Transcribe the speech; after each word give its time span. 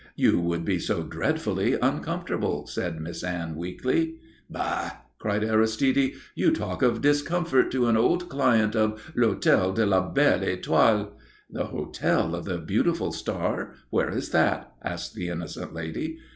"You 0.15 0.39
would 0.39 0.65
be 0.65 0.79
so 0.79 1.03
dreadfully 1.03 1.73
uncomfortable," 1.79 2.65
said 2.65 2.99
Miss 2.99 3.23
Anne, 3.23 3.55
weakly. 3.55 4.15
"Bah!" 4.49 4.89
cried 5.19 5.43
Aristide. 5.43 6.13
"You 6.33 6.49
talk 6.49 6.81
of 6.81 7.01
discomfort 7.01 7.69
to 7.69 7.85
an 7.85 7.95
old 7.95 8.27
client 8.27 8.75
of 8.75 9.11
L'Hôtel 9.15 9.75
de 9.75 9.85
la 9.85 10.09
Belle 10.09 10.39
Étoile?" 10.39 11.09
"The 11.51 11.65
Hotel 11.65 12.33
of 12.33 12.45
the 12.45 12.57
Beautiful 12.57 13.11
Star? 13.11 13.75
Where 13.91 14.09
is 14.09 14.31
that?" 14.31 14.73
asked 14.83 15.13
the 15.13 15.27
innocent 15.27 15.71
lady. 15.75 16.17